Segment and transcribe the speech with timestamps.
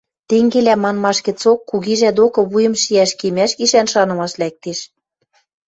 [0.29, 4.79] Тенгелӓ манмаш гӹцок кугижӓ докы вуйым шиӓш кемӓш гишӓн шанымаш лӓктеш.